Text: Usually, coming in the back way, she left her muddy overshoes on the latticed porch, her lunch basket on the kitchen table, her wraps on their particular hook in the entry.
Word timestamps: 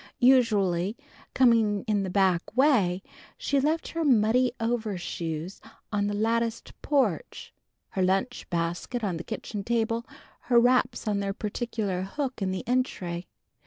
Usually, 0.17 0.97
coming 1.35 1.83
in 1.85 2.01
the 2.01 2.09
back 2.09 2.57
way, 2.57 3.03
she 3.37 3.59
left 3.59 3.89
her 3.89 4.03
muddy 4.03 4.51
overshoes 4.59 5.61
on 5.93 6.07
the 6.07 6.15
latticed 6.15 6.73
porch, 6.81 7.53
her 7.89 8.01
lunch 8.01 8.49
basket 8.49 9.03
on 9.03 9.17
the 9.17 9.23
kitchen 9.23 9.63
table, 9.63 10.03
her 10.45 10.59
wraps 10.59 11.07
on 11.07 11.19
their 11.19 11.33
particular 11.35 12.01
hook 12.01 12.41
in 12.41 12.49
the 12.49 12.67
entry. 12.67 13.27